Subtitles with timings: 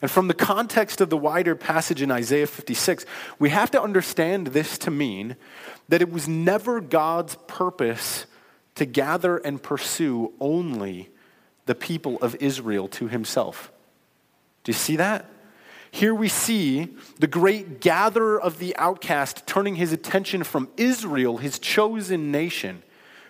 [0.00, 3.04] And from the context of the wider passage in Isaiah 56,
[3.38, 5.36] we have to understand this to mean
[5.88, 8.26] that it was never God's purpose
[8.76, 11.10] to gather and pursue only
[11.66, 13.72] the people of Israel to himself.
[14.62, 15.26] Do you see that?
[15.90, 21.58] Here we see the great gatherer of the outcast turning his attention from Israel, his
[21.58, 22.82] chosen nation,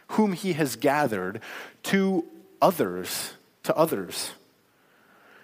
[0.09, 1.41] whom he has gathered,
[1.85, 2.25] to
[2.61, 4.33] others, to others.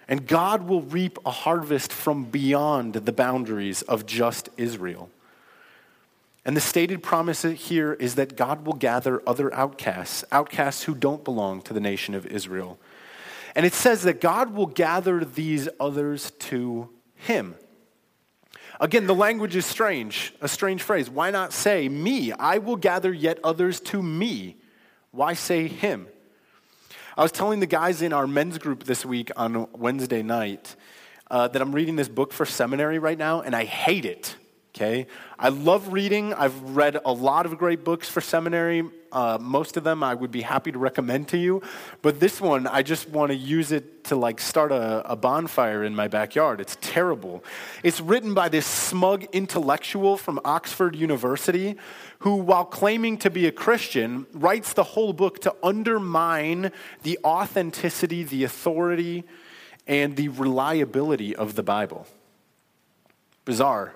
[0.07, 5.09] And God will reap a harvest from beyond the boundaries of just Israel.
[6.45, 11.23] And the stated promise here is that God will gather other outcasts, outcasts who don't
[11.23, 12.77] belong to the nation of Israel.
[13.55, 17.55] And it says that God will gather these others to him.
[18.79, 21.09] Again, the language is strange, a strange phrase.
[21.09, 22.31] Why not say, Me?
[22.33, 24.57] I will gather yet others to me.
[25.11, 26.07] Why say him?
[27.17, 30.75] I was telling the guys in our men's group this week on Wednesday night
[31.31, 34.35] uh, that I'm reading this book for seminary right now, and I hate it.
[34.75, 35.07] Okay?
[35.39, 36.33] I love reading.
[36.33, 38.83] I've read a lot of great books for seminary.
[39.15, 41.61] Uh, most of them I would be happy to recommend to you.
[42.01, 45.85] But this one, I just want to use it to like start a, a bonfire
[45.85, 46.59] in my backyard.
[46.59, 47.41] It's terrible.
[47.81, 51.77] It's written by this smug intellectual from Oxford University
[52.19, 58.23] who, while claiming to be a Christian, writes the whole book to undermine the authenticity,
[58.23, 59.23] the authority,
[59.87, 62.05] and the reliability of the Bible.
[63.45, 63.93] Bizarre.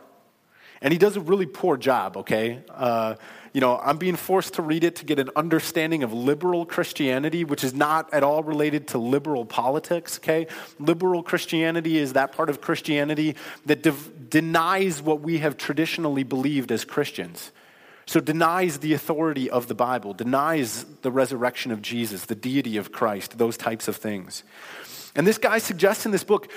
[0.82, 2.64] And he does a really poor job, okay?
[2.70, 3.16] Uh,
[3.54, 7.44] you know, I'm being forced to read it to get an understanding of liberal Christianity,
[7.44, 10.48] which is not at all related to liberal politics, okay?
[10.80, 13.94] Liberal Christianity is that part of Christianity that de-
[14.30, 17.52] denies what we have traditionally believed as Christians.
[18.06, 22.92] So, denies the authority of the Bible, denies the resurrection of Jesus, the deity of
[22.92, 24.44] Christ, those types of things.
[25.16, 26.52] And this guy suggests in this book,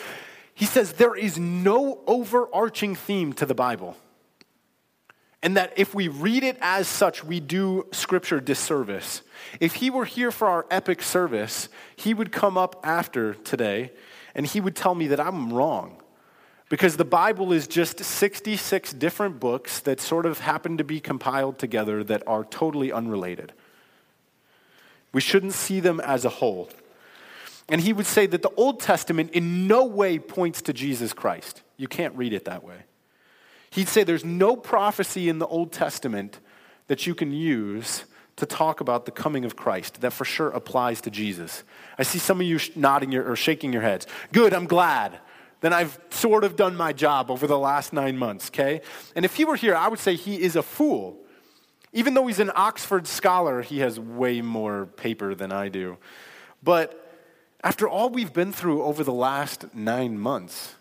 [0.54, 3.96] he says there is no overarching theme to the Bible.
[5.42, 9.22] And that if we read it as such, we do Scripture disservice.
[9.58, 13.90] If he were here for our epic service, he would come up after today
[14.34, 16.00] and he would tell me that I'm wrong.
[16.68, 21.58] Because the Bible is just 66 different books that sort of happen to be compiled
[21.58, 23.52] together that are totally unrelated.
[25.12, 26.70] We shouldn't see them as a whole.
[27.68, 31.62] And he would say that the Old Testament in no way points to Jesus Christ.
[31.76, 32.84] You can't read it that way.
[33.72, 36.40] He'd say there's no prophecy in the Old Testament
[36.88, 38.04] that you can use
[38.36, 41.64] to talk about the coming of Christ that for sure applies to Jesus.
[41.98, 44.06] I see some of you nodding your, or shaking your heads.
[44.30, 45.18] Good, I'm glad.
[45.62, 48.82] Then I've sort of done my job over the last nine months, okay?
[49.16, 51.16] And if he were here, I would say he is a fool.
[51.94, 55.96] Even though he's an Oxford scholar, he has way more paper than I do.
[56.62, 57.10] But
[57.64, 60.74] after all we've been through over the last nine months,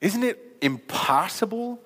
[0.00, 1.80] isn't it impossible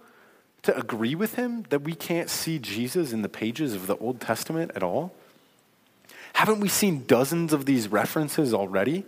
[0.63, 4.21] to agree with him that we can't see Jesus in the pages of the Old
[4.21, 5.13] Testament at all?
[6.35, 9.05] Haven't we seen dozens of these references already?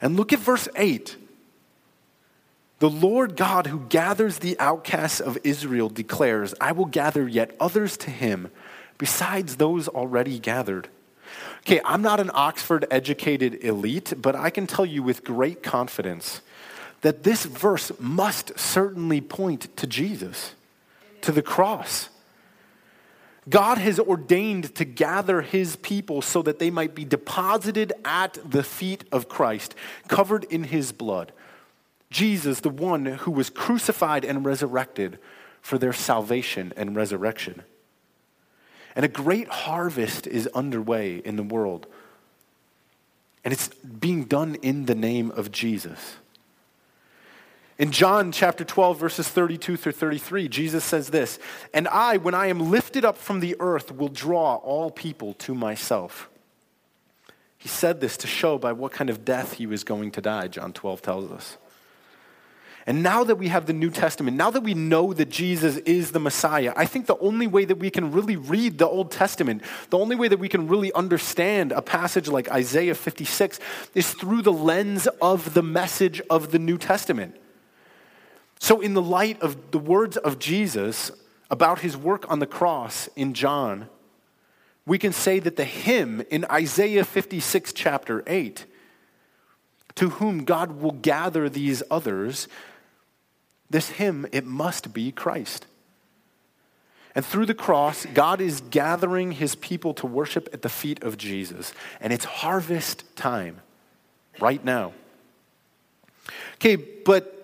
[0.00, 1.16] And look at verse 8.
[2.78, 7.98] The Lord God who gathers the outcasts of Israel declares, I will gather yet others
[7.98, 8.50] to him
[8.96, 10.88] besides those already gathered.
[11.60, 16.40] Okay, I'm not an Oxford educated elite, but I can tell you with great confidence
[17.02, 20.54] that this verse must certainly point to Jesus,
[21.22, 22.08] to the cross.
[23.48, 28.62] God has ordained to gather his people so that they might be deposited at the
[28.62, 29.74] feet of Christ,
[30.08, 31.32] covered in his blood.
[32.10, 35.18] Jesus, the one who was crucified and resurrected
[35.62, 37.62] for their salvation and resurrection.
[38.94, 41.86] And a great harvest is underway in the world.
[43.44, 46.16] And it's being done in the name of Jesus.
[47.80, 51.38] In John chapter 12, verses 32 through 33, Jesus says this
[51.72, 55.54] And I, when I am lifted up from the earth, will draw all people to
[55.54, 56.28] myself.
[57.56, 60.48] He said this to show by what kind of death he was going to die,
[60.48, 61.56] John 12 tells us.
[62.86, 66.12] And now that we have the New Testament, now that we know that Jesus is
[66.12, 69.62] the Messiah, I think the only way that we can really read the Old Testament,
[69.88, 73.58] the only way that we can really understand a passage like Isaiah 56
[73.94, 77.39] is through the lens of the message of the New Testament.
[78.60, 81.10] So, in the light of the words of Jesus
[81.50, 83.88] about his work on the cross in John,
[84.86, 88.66] we can say that the him in Isaiah 56, chapter 8,
[89.96, 92.48] to whom God will gather these others,
[93.70, 95.66] this him, it must be Christ.
[97.14, 101.16] And through the cross, God is gathering his people to worship at the feet of
[101.16, 101.72] Jesus.
[102.00, 103.60] And it's harvest time
[104.38, 104.92] right now.
[106.54, 107.39] Okay, but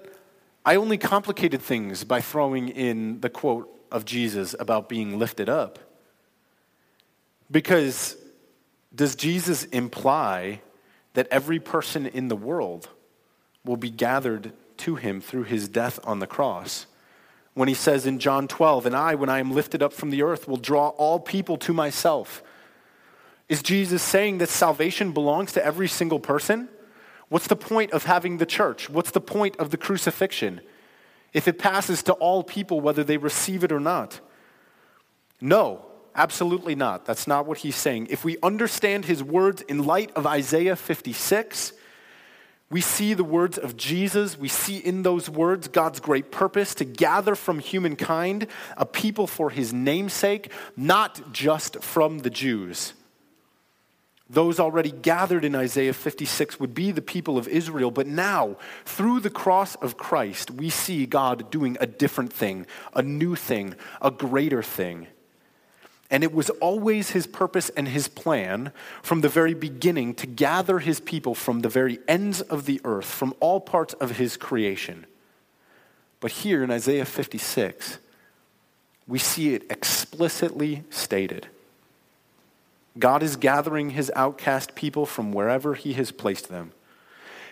[0.66, 5.78] I only complicated things by throwing in the quote of Jesus about being lifted up.
[7.48, 8.16] Because
[8.92, 10.62] does Jesus imply
[11.14, 12.88] that every person in the world
[13.64, 16.86] will be gathered to him through his death on the cross?
[17.54, 20.22] When he says in John 12, And I, when I am lifted up from the
[20.22, 22.42] earth, will draw all people to myself.
[23.48, 26.68] Is Jesus saying that salvation belongs to every single person?
[27.28, 28.88] What's the point of having the church?
[28.88, 30.60] What's the point of the crucifixion?
[31.32, 34.20] If it passes to all people, whether they receive it or not?
[35.40, 35.84] No,
[36.14, 37.04] absolutely not.
[37.04, 38.08] That's not what he's saying.
[38.10, 41.72] If we understand his words in light of Isaiah 56,
[42.70, 44.38] we see the words of Jesus.
[44.38, 49.50] We see in those words God's great purpose to gather from humankind a people for
[49.50, 52.94] his namesake, not just from the Jews.
[54.28, 59.20] Those already gathered in Isaiah 56 would be the people of Israel, but now, through
[59.20, 64.10] the cross of Christ, we see God doing a different thing, a new thing, a
[64.10, 65.06] greater thing.
[66.10, 70.80] And it was always his purpose and his plan from the very beginning to gather
[70.80, 75.06] his people from the very ends of the earth, from all parts of his creation.
[76.18, 77.98] But here in Isaiah 56,
[79.06, 81.48] we see it explicitly stated.
[82.98, 86.72] God is gathering his outcast people from wherever he has placed them.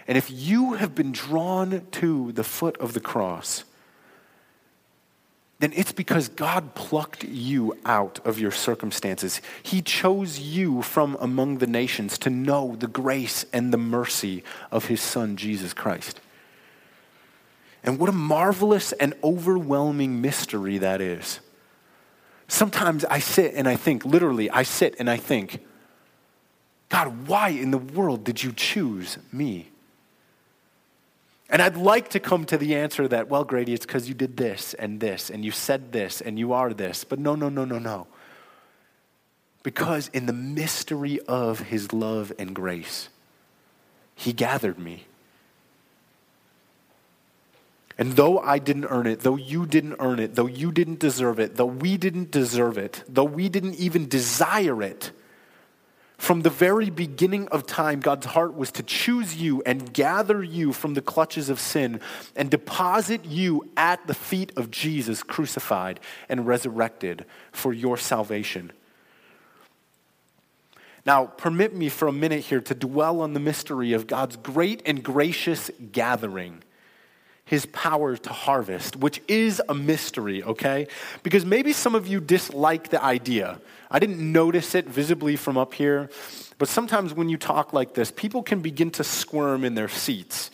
[0.06, 3.64] And if you have been drawn to the foot of the cross,
[5.61, 9.41] then it's because God plucked you out of your circumstances.
[9.62, 14.87] He chose you from among the nations to know the grace and the mercy of
[14.87, 16.20] his Son, Jesus Christ.
[17.82, 21.41] And what a marvelous and overwhelming mystery that is.
[22.49, 25.64] Sometimes I sit and I think, literally, I sit and I think,
[26.88, 29.70] God, why in the world did you choose me?
[31.50, 34.37] And I'd like to come to the answer that, well, Grady, it's because you did
[34.37, 37.05] this and this, and you said this, and you are this.
[37.05, 38.06] But no, no, no, no, no.
[39.62, 43.08] Because in the mystery of his love and grace,
[44.14, 45.06] he gathered me.
[47.96, 51.38] And though I didn't earn it, though you didn't earn it, though you didn't deserve
[51.38, 55.12] it, though we didn't deserve it, though we didn't even desire it,
[56.17, 60.73] from the very beginning of time, God's heart was to choose you and gather you
[60.73, 62.00] from the clutches of sin
[62.35, 68.73] and deposit you at the feet of Jesus, crucified and resurrected for your salvation.
[71.05, 74.81] Now, permit me for a minute here to dwell on the mystery of God's great
[74.87, 76.62] and gracious gathering
[77.44, 80.87] his power to harvest, which is a mystery, okay?
[81.23, 83.61] Because maybe some of you dislike the idea.
[83.91, 86.08] I didn't notice it visibly from up here,
[86.58, 90.50] but sometimes when you talk like this, people can begin to squirm in their seats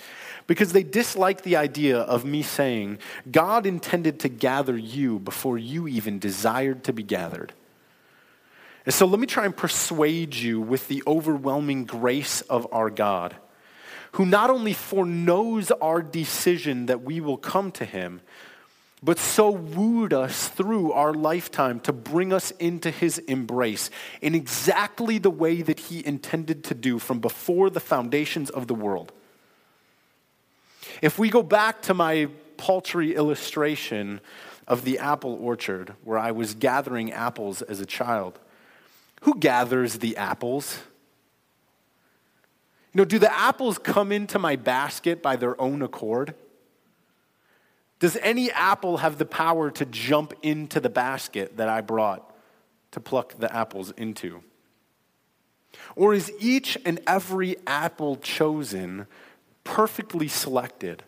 [0.49, 2.99] because they dislike the idea of me saying,
[3.31, 7.53] God intended to gather you before you even desired to be gathered.
[8.85, 13.37] And so let me try and persuade you with the overwhelming grace of our God
[14.13, 18.21] who not only foreknows our decision that we will come to him,
[19.03, 23.89] but so wooed us through our lifetime to bring us into his embrace
[24.21, 28.75] in exactly the way that he intended to do from before the foundations of the
[28.75, 29.13] world.
[31.01, 32.29] If we go back to my
[32.59, 34.21] paltry illustration
[34.69, 38.39] of the apple orchard where I was gathering apples as a child,
[39.23, 40.79] who gathers the apples?
[42.93, 46.35] You know, do the apples come into my basket by their own accord?
[48.01, 52.35] Does any apple have the power to jump into the basket that I brought
[52.93, 54.43] to pluck the apples into?
[55.95, 59.07] Or is each and every apple chosen
[59.63, 61.05] perfectly selected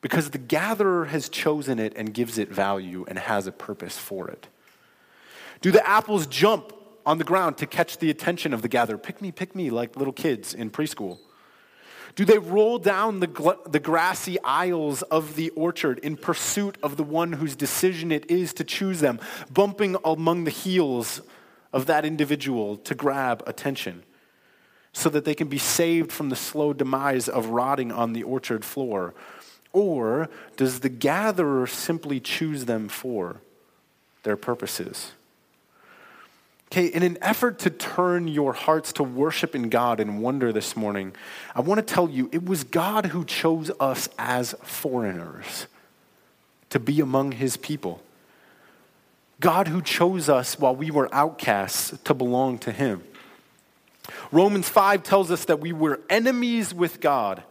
[0.00, 4.28] because the gatherer has chosen it and gives it value and has a purpose for
[4.28, 4.46] it?
[5.60, 6.72] Do the apples jump
[7.06, 8.98] on the ground to catch the attention of the gatherer.
[8.98, 11.18] Pick me, pick me, like little kids in preschool.
[12.16, 16.96] Do they roll down the, gl- the grassy aisles of the orchard in pursuit of
[16.96, 19.18] the one whose decision it is to choose them,
[19.52, 21.20] bumping among the heels
[21.72, 24.04] of that individual to grab attention
[24.92, 28.64] so that they can be saved from the slow demise of rotting on the orchard
[28.64, 29.12] floor?
[29.72, 33.40] Or does the gatherer simply choose them for
[34.22, 35.10] their purposes?
[36.74, 40.76] Okay, in an effort to turn your hearts to worship in God and wonder this
[40.76, 41.14] morning,
[41.54, 45.68] I want to tell you it was God who chose us as foreigners
[46.70, 48.02] to be among his people.
[49.38, 53.04] God who chose us while we were outcasts to belong to him.
[54.32, 57.44] Romans 5 tells us that we were enemies with God.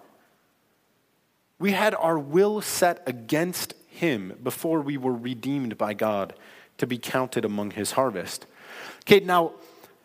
[1.60, 6.34] We had our will set against him before we were redeemed by God
[6.78, 8.48] to be counted among his harvest.
[9.02, 9.54] Okay, now,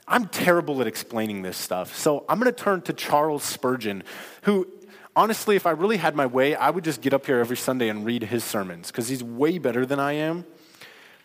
[0.06, 4.02] I'm terrible at explaining this stuff, so I'm going to turn to Charles Spurgeon,
[4.42, 4.66] who,
[5.14, 7.88] honestly, if I really had my way, I would just get up here every Sunday
[7.88, 10.46] and read his sermons, because he's way better than I am,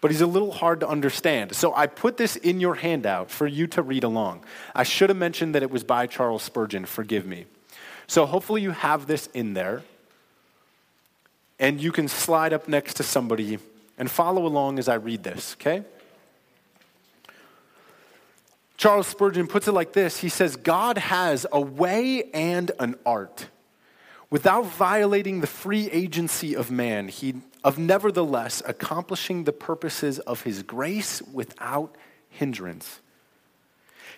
[0.01, 1.55] but he's a little hard to understand.
[1.55, 4.43] So I put this in your handout for you to read along.
[4.75, 7.45] I should have mentioned that it was by Charles Spurgeon, forgive me.
[8.07, 9.81] So hopefully you have this in there
[11.57, 13.59] and you can slide up next to somebody
[13.97, 15.85] and follow along as I read this, okay?
[18.83, 23.47] Charles Spurgeon puts it like this He says, God has a way and an art.
[24.29, 30.63] Without violating the free agency of man, he, of nevertheless accomplishing the purposes of his
[30.63, 31.95] grace without
[32.27, 32.99] hindrance.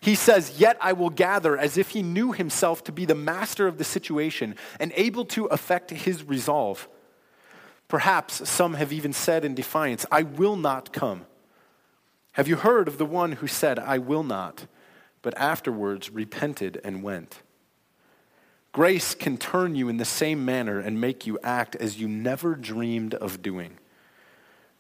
[0.01, 3.67] He says, Yet I will gather as if he knew himself to be the master
[3.67, 6.89] of the situation and able to effect his resolve.
[7.88, 11.27] Perhaps some have even said in defiance, I will not come.
[12.36, 14.68] Have you heard of the one who said, I will not,
[15.22, 17.42] but afterwards repented and went?
[18.74, 22.54] Grace can turn you in the same manner and make you act as you never
[22.54, 23.77] dreamed of doing.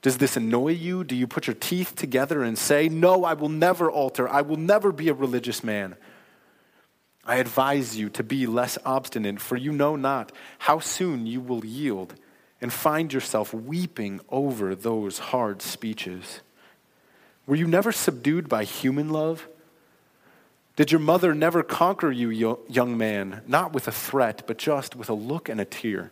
[0.01, 1.05] Does this annoy you?
[1.05, 4.27] Do you put your teeth together and say, No, I will never alter.
[4.27, 5.95] I will never be a religious man?
[7.23, 11.63] I advise you to be less obstinate, for you know not how soon you will
[11.63, 12.15] yield
[12.59, 16.41] and find yourself weeping over those hard speeches?
[17.47, 19.47] Were you never subdued by human love?
[20.75, 22.29] Did your mother never conquer you,
[22.67, 26.11] young man, not with a threat, but just with a look and a tear?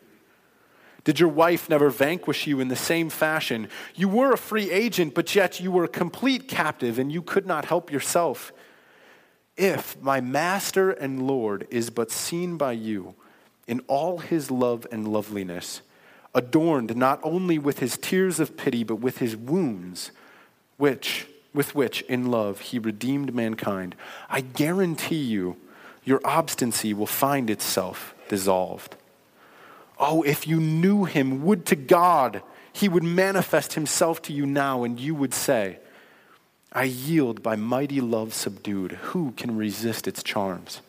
[1.04, 3.68] Did your wife never vanquish you in the same fashion?
[3.94, 7.46] You were a free agent, but yet you were a complete captive and you could
[7.46, 8.54] not help yourself.
[9.58, 13.16] If my master and Lord is but seen by you
[13.68, 15.82] in all his love and loveliness,
[16.34, 20.12] adorned not only with his tears of pity, but with his wounds,
[20.78, 23.96] which, with which in love he redeemed mankind,
[24.30, 25.58] I guarantee you,
[26.04, 28.96] your obstinacy will find itself dissolved.
[30.00, 32.42] Oh, if you knew him, would to God
[32.74, 35.78] he would manifest himself to you now, and you would say,
[36.72, 38.94] I yield by mighty love subdued.
[38.94, 40.82] Who can resist its charms?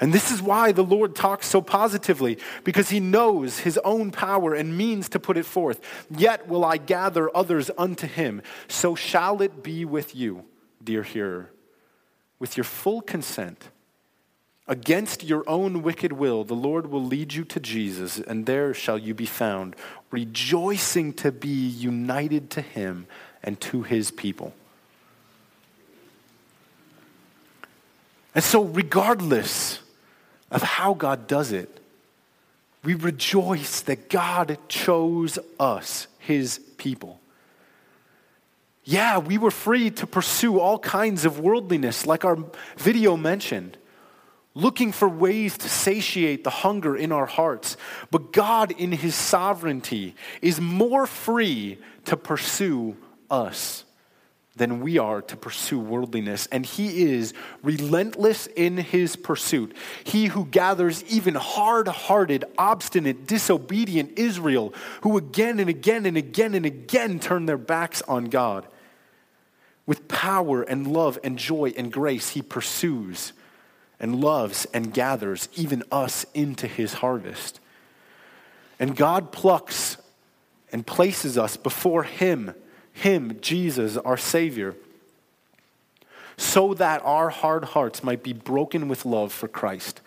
[0.00, 4.54] And this is why the Lord talks so positively, because he knows his own power
[4.54, 5.80] and means to put it forth.
[6.10, 8.42] Yet will I gather others unto him.
[8.68, 10.44] So shall it be with you,
[10.82, 11.50] dear hearer,
[12.38, 13.70] with your full consent.
[14.68, 18.98] Against your own wicked will, the Lord will lead you to Jesus, and there shall
[18.98, 19.76] you be found,
[20.10, 23.06] rejoicing to be united to him
[23.44, 24.52] and to his people.
[28.34, 29.80] And so, regardless
[30.50, 31.80] of how God does it,
[32.84, 37.20] we rejoice that God chose us, his people.
[38.84, 42.38] Yeah, we were free to pursue all kinds of worldliness, like our
[42.76, 43.76] video mentioned,
[44.54, 47.76] looking for ways to satiate the hunger in our hearts.
[48.12, 52.96] But God, in his sovereignty, is more free to pursue
[53.28, 53.82] us
[54.56, 56.48] than we are to pursue worldliness.
[56.50, 59.76] And he is relentless in his pursuit.
[60.04, 64.72] He who gathers even hard hearted, obstinate, disobedient Israel,
[65.02, 68.66] who again and again and again and again turn their backs on God.
[69.84, 73.32] With power and love and joy and grace, he pursues
[74.00, 77.60] and loves and gathers even us into his harvest.
[78.78, 79.96] And God plucks
[80.72, 82.54] and places us before him
[82.96, 84.74] him, Jesus, our Savior,
[86.38, 90.00] so that our hard hearts might be broken with love for Christ,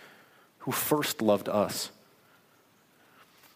[0.59, 1.91] who first loved us.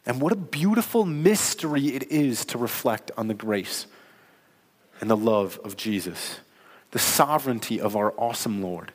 [0.05, 3.87] And what a beautiful mystery it is to reflect on the grace
[5.01, 6.39] and the love of Jesus,
[6.91, 8.91] the sovereignty of our awesome Lord.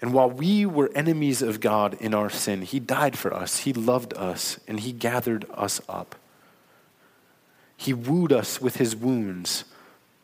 [0.00, 3.74] And while we were enemies of God in our sin, He died for us, He
[3.74, 6.14] loved us, and He gathered us up.
[7.80, 9.64] He wooed us with his wounds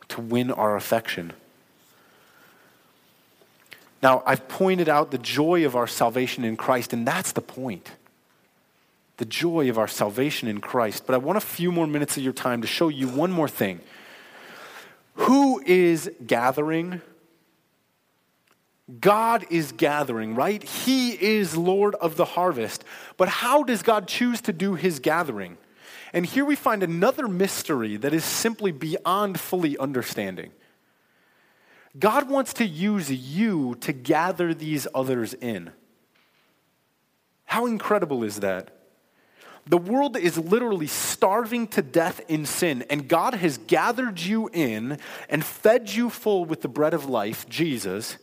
[0.09, 1.31] to win our affection.
[4.03, 7.91] Now, I've pointed out the joy of our salvation in Christ, and that's the point.
[9.17, 11.07] The joy of our salvation in Christ.
[11.07, 13.47] But I want a few more minutes of your time to show you one more
[13.47, 13.79] thing.
[15.13, 16.99] Who is gathering?
[18.99, 20.61] God is gathering, right?
[20.61, 22.83] He is Lord of the harvest.
[23.15, 25.57] But how does God choose to do his gathering?
[26.13, 30.51] And here we find another mystery that is simply beyond fully understanding.
[31.97, 35.71] God wants to use you to gather these others in.
[37.45, 38.71] How incredible is that?
[39.67, 44.99] The world is literally starving to death in sin, and God has gathered you in
[45.27, 48.17] and fed you full with the bread of life, Jesus.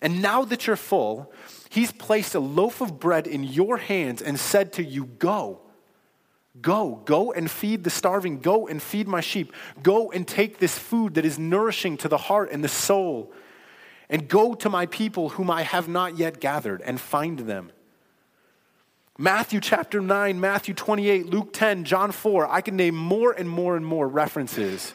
[0.00, 1.32] And now that you're full,
[1.68, 5.60] He's placed a loaf of bread in your hands and said to you, Go.
[6.60, 8.40] Go, go and feed the starving.
[8.40, 9.52] Go and feed my sheep.
[9.82, 13.32] Go and take this food that is nourishing to the heart and the soul.
[14.08, 17.72] And go to my people whom I have not yet gathered and find them.
[19.18, 22.50] Matthew chapter 9, Matthew 28, Luke 10, John 4.
[22.50, 24.92] I can name more and more and more references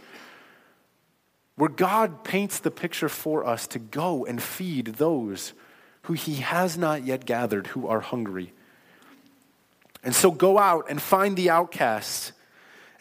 [1.56, 5.54] where God paints the picture for us to go and feed those
[6.04, 8.54] who he has not yet gathered who are hungry.
[10.04, 12.32] And so go out and find the outcasts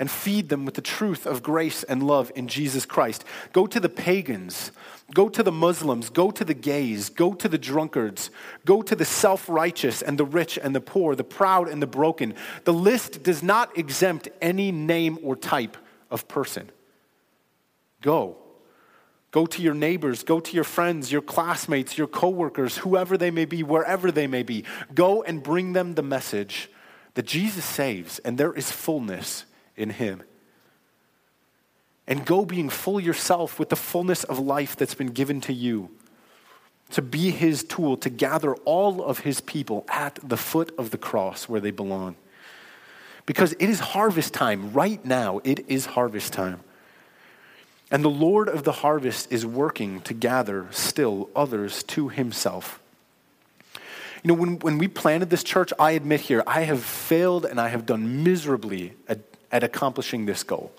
[0.00, 3.23] and feed them with the truth of grace and love in Jesus Christ.
[3.52, 4.73] Go to the pagans,
[5.14, 8.30] go to the Muslims, go to the gays, go to the drunkards,
[8.64, 11.87] go to the self righteous and the rich and the poor, the proud and the
[11.87, 12.35] broken.
[12.64, 15.76] The list does not exempt any name or type
[16.11, 16.71] of person.
[18.00, 18.38] Go.
[19.33, 23.45] Go to your neighbors, go to your friends, your classmates, your coworkers, whoever they may
[23.45, 24.64] be, wherever they may be.
[24.95, 26.69] Go and bring them the message
[27.14, 29.44] that Jesus saves and there is fullness
[29.76, 30.22] in him.
[32.06, 35.90] And go being full yourself with the fullness of life that's been given to you
[36.90, 40.98] to be his tool to gather all of his people at the foot of the
[40.98, 42.16] cross where they belong.
[43.26, 44.72] Because it is harvest time.
[44.72, 46.60] Right now, it is harvest time.
[47.90, 52.80] And the Lord of the harvest is working to gather still others to himself.
[54.22, 57.60] You know, when, when we planted this church, I admit here, I have failed and
[57.60, 60.72] I have done miserably at, at accomplishing this goal.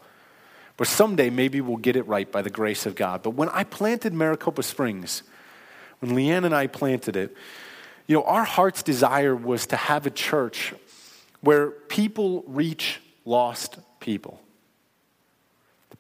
[0.77, 3.23] But someday, maybe we'll get it right by the grace of God.
[3.23, 5.23] But when I planted Maricopa Springs,
[5.99, 7.35] when Leanne and I planted it,
[8.07, 10.73] you know, our heart's desire was to have a church
[11.41, 14.39] where people reach lost people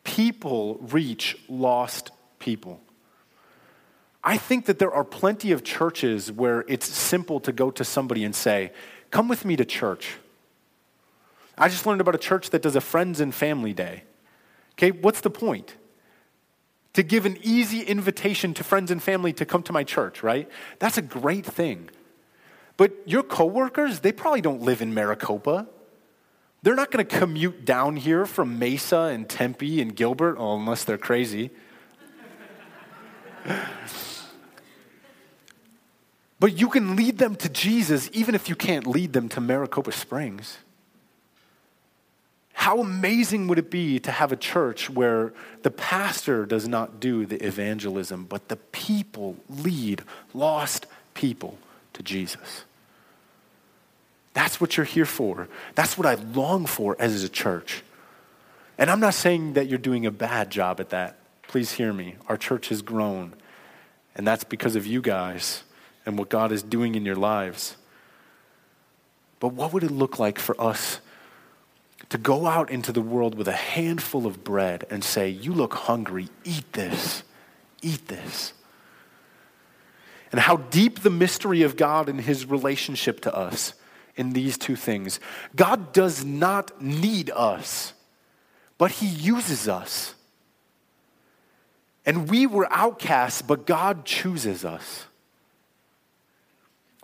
[0.03, 2.81] people reach lost people.
[4.23, 8.23] I think that there are plenty of churches where it's simple to go to somebody
[8.23, 8.71] and say,
[9.09, 10.17] Come with me to church.
[11.57, 14.03] I just learned about a church that does a friends and family day.
[14.73, 15.75] Okay, what's the point?
[16.93, 20.49] To give an easy invitation to friends and family to come to my church, right?
[20.79, 21.89] That's a great thing.
[22.77, 25.67] But your coworkers, they probably don't live in Maricopa.
[26.63, 30.83] They're not going to commute down here from Mesa and Tempe and Gilbert, oh, unless
[30.83, 31.51] they're crazy.
[36.41, 39.91] but you can lead them to Jesus even if you can't lead them to Maricopa
[39.91, 40.57] Springs.
[42.53, 47.27] How amazing would it be to have a church where the pastor does not do
[47.27, 50.01] the evangelism, but the people lead
[50.33, 51.59] lost people
[51.93, 52.63] to Jesus?
[54.33, 55.47] That's what you're here for.
[55.75, 57.83] That's what I long for as a church.
[58.79, 61.19] And I'm not saying that you're doing a bad job at that.
[61.43, 62.15] Please hear me.
[62.27, 63.35] Our church has grown,
[64.15, 65.65] and that's because of you guys
[66.05, 67.77] and what God is doing in your lives.
[69.39, 70.99] But what would it look like for us
[72.09, 75.73] to go out into the world with a handful of bread and say, You look
[75.73, 77.23] hungry, eat this,
[77.81, 78.53] eat this?
[80.31, 83.73] And how deep the mystery of God and his relationship to us
[84.15, 85.19] in these two things.
[85.55, 87.93] God does not need us,
[88.77, 90.15] but He uses us.
[92.05, 95.05] And we were outcasts, but God chooses us.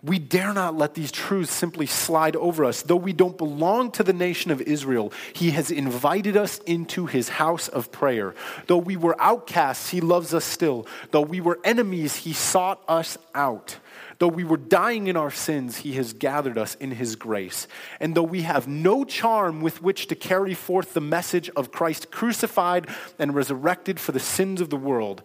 [0.02, 2.82] We dare not let these truths simply slide over us.
[2.82, 7.28] Though we don't belong to the nation of Israel, He has invited us into His
[7.30, 8.36] house of prayer.
[8.68, 10.86] Though we were outcasts, He loves us still.
[11.10, 13.78] Though we were enemies, He sought us out.
[14.18, 17.68] Though we were dying in our sins, he has gathered us in his grace.
[18.00, 22.10] And though we have no charm with which to carry forth the message of Christ
[22.10, 25.22] crucified and resurrected for the sins of the world,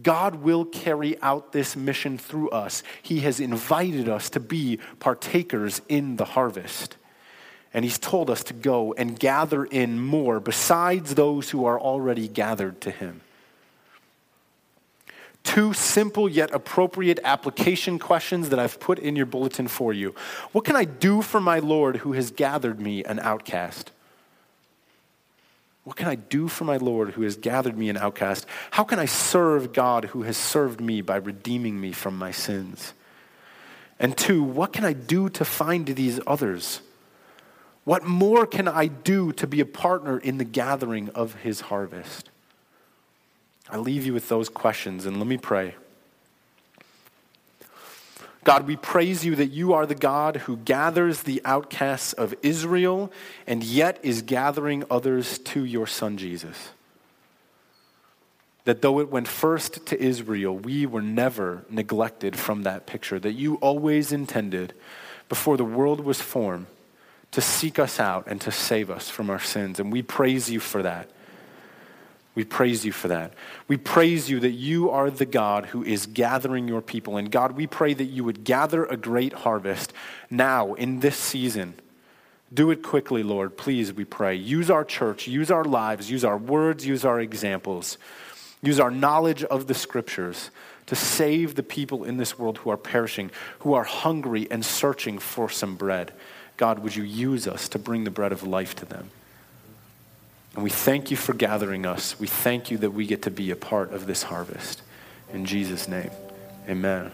[0.00, 2.82] God will carry out this mission through us.
[3.02, 6.96] He has invited us to be partakers in the harvest.
[7.74, 12.28] And He's told us to go and gather in more besides those who are already
[12.28, 13.22] gathered to Him
[15.44, 20.14] two simple yet appropriate application questions that I've put in your bulletin for you.
[20.52, 23.90] What can I do for my Lord who has gathered me an outcast?
[25.84, 28.46] What can I do for my Lord who has gathered me an outcast?
[28.70, 32.94] How can I serve God who has served me by redeeming me from my sins?
[33.98, 36.80] And two, what can I do to find these others?
[37.84, 42.30] What more can I do to be a partner in the gathering of his harvest?
[43.68, 45.74] I leave you with those questions and let me pray.
[48.44, 53.12] God, we praise you that you are the God who gathers the outcasts of Israel
[53.46, 56.70] and yet is gathering others to your Son Jesus.
[58.64, 63.32] That though it went first to Israel, we were never neglected from that picture, that
[63.32, 64.72] you always intended,
[65.28, 66.66] before the world was formed,
[67.30, 69.80] to seek us out and to save us from our sins.
[69.80, 71.08] And we praise you for that.
[72.34, 73.34] We praise you for that.
[73.68, 77.18] We praise you that you are the God who is gathering your people.
[77.18, 79.92] And God, we pray that you would gather a great harvest
[80.30, 81.74] now in this season.
[82.52, 83.56] Do it quickly, Lord.
[83.56, 84.34] Please, we pray.
[84.34, 87.98] Use our church, use our lives, use our words, use our examples,
[88.62, 90.50] use our knowledge of the scriptures
[90.86, 95.18] to save the people in this world who are perishing, who are hungry and searching
[95.18, 96.12] for some bread.
[96.56, 99.10] God, would you use us to bring the bread of life to them?
[100.54, 102.18] And we thank you for gathering us.
[102.20, 104.82] We thank you that we get to be a part of this harvest.
[105.32, 106.10] In Jesus' name,
[106.68, 107.10] amen.